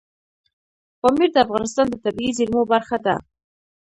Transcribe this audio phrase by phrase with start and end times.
[1.01, 3.15] پامیر د افغانستان د طبیعي زیرمو برخه ده.